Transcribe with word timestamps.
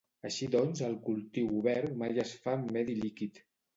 Així 0.27 0.45
doncs 0.55 0.81
el 0.87 0.95
cultiu 1.09 1.53
obert 1.59 1.93
mai 2.03 2.19
es 2.27 2.33
fa 2.47 2.59
en 2.61 2.67
medi 2.79 2.97
líquid. 3.05 3.43